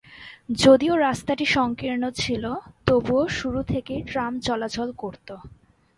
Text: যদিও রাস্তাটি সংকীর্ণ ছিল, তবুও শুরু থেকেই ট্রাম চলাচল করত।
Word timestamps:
যদিও 0.57 0.93
রাস্তাটি 0.97 1.45
সংকীর্ণ 1.55 2.03
ছিল, 2.15 2.43
তবুও 2.85 3.23
শুরু 3.29 3.59
থেকেই 3.63 4.01
ট্রাম 4.03 4.33
চলাচল 4.39 4.89
করত। 4.97 5.29